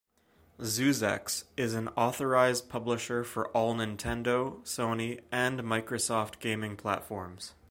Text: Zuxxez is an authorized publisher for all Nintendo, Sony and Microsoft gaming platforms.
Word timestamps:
Zuxxez 0.61 1.43
is 1.55 1.75
an 1.75 1.89
authorized 1.89 2.69
publisher 2.69 3.23
for 3.23 3.49
all 3.49 3.75
Nintendo, 3.75 4.59
Sony 4.65 5.21
and 5.31 5.59
Microsoft 5.59 6.39
gaming 6.39 6.75
platforms. 6.75 7.53